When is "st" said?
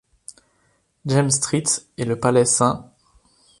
2.45-2.73